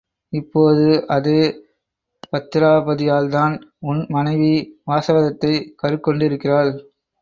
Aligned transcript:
இப்போது 0.33 0.85
அதே 1.07 1.41
பத்திராபதியால்தான் 2.31 3.55
உன் 3.85 4.05
மனைவி 4.09 4.53
வாசவதத்தை 4.87 5.53
கருக் 5.75 6.03
கொண்டிருக்கிறாள். 6.03 6.73